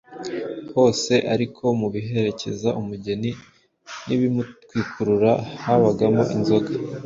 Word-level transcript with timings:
Hose 0.75 1.13
ariko 1.33 1.63
mu 1.79 1.87
biherekeza 1.93 2.69
umugeni 2.81 3.29
n’ibimutwikurura 4.07 5.31
habagamo 5.63 6.23
inzoga 6.35 6.71